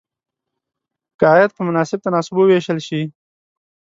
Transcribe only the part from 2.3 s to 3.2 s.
وویشل شي.